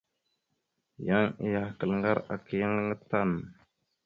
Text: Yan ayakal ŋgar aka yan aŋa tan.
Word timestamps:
Yan 1.07 1.25
ayakal 1.43 1.91
ŋgar 1.99 2.19
aka 2.33 2.53
yan 2.59 2.73
aŋa 2.79 2.95
tan. 3.09 3.31